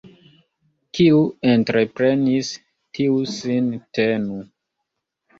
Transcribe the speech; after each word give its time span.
Kiu 0.99 1.17
entreprenis, 1.51 2.49
tiu 2.99 3.19
sin 3.33 3.67
tenu. 3.99 4.39